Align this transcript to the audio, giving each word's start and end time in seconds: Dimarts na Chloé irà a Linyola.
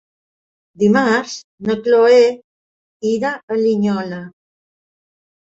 Dimarts 0.83 1.35
na 1.67 1.75
Chloé 1.89 2.23
irà 3.11 3.35
a 3.35 3.61
Linyola. 3.61 4.25